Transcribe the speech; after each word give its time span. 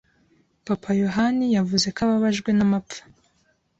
Papa 0.67 0.89
Yohani 1.01 1.45
yavuze 1.57 1.87
ko 1.95 1.99
ababajwe 2.05 2.49
n’amapfa 2.53 3.01